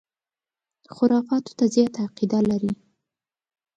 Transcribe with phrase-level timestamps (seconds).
[0.95, 2.71] خُرافاتو ته زیاته عقیده لري.